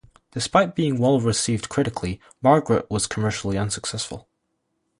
[0.31, 4.27] Despite being well received critically, "Margaret" was commercially unsuccessful.